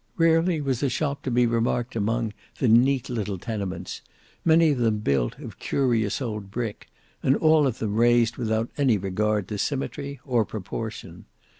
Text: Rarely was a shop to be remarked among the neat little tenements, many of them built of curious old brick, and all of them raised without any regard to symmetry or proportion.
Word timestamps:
Rarely 0.17 0.59
was 0.59 0.81
a 0.81 0.89
shop 0.89 1.21
to 1.21 1.29
be 1.29 1.45
remarked 1.45 1.95
among 1.95 2.33
the 2.57 2.67
neat 2.67 3.07
little 3.07 3.37
tenements, 3.37 4.01
many 4.43 4.71
of 4.71 4.79
them 4.79 4.97
built 4.97 5.37
of 5.37 5.59
curious 5.59 6.23
old 6.23 6.49
brick, 6.49 6.87
and 7.21 7.35
all 7.35 7.67
of 7.67 7.77
them 7.77 7.93
raised 7.93 8.35
without 8.35 8.71
any 8.79 8.97
regard 8.97 9.47
to 9.47 9.59
symmetry 9.59 10.19
or 10.25 10.43
proportion. 10.43 11.25